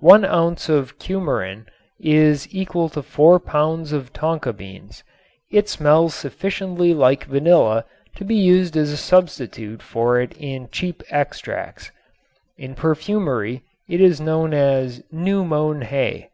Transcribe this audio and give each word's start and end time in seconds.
One 0.00 0.24
ounce 0.24 0.68
of 0.68 0.98
cumarin 0.98 1.66
is 2.00 2.52
equal 2.52 2.88
to 2.88 3.04
four 3.04 3.38
pounds 3.38 3.92
of 3.92 4.12
tonka 4.12 4.52
beans. 4.52 5.04
It 5.48 5.68
smells 5.68 6.12
sufficiently 6.12 6.92
like 6.92 7.26
vanilla 7.26 7.84
to 8.16 8.24
be 8.24 8.34
used 8.34 8.76
as 8.76 8.90
a 8.90 8.96
substitute 8.96 9.80
for 9.80 10.20
it 10.20 10.34
in 10.36 10.70
cheap 10.72 11.04
extracts. 11.10 11.92
In 12.58 12.74
perfumery 12.74 13.62
it 13.88 14.00
is 14.00 14.20
known 14.20 14.52
as 14.54 15.04
"new 15.12 15.44
mown 15.44 15.82
hay." 15.82 16.30